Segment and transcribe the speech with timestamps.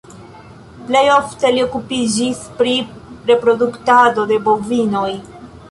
[0.87, 2.75] Plej ofte li okupiĝis pri
[3.33, 5.11] reproduktado de bovinoj.